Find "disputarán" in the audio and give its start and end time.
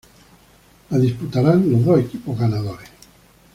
0.97-1.71